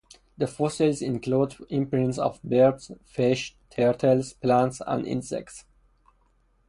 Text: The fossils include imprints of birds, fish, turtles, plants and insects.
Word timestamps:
The 0.35 0.47
fossils 0.47 1.03
include 1.03 1.55
imprints 1.69 2.17
of 2.17 2.41
birds, 2.43 2.89
fish, 3.05 3.55
turtles, 3.69 4.33
plants 4.33 4.81
and 4.87 5.05
insects. 5.05 5.65